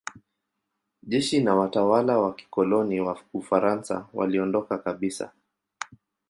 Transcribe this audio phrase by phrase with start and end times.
[1.03, 5.31] Jeshi na watawala wa kikoloni wa Ufaransa waliondoka kabisa.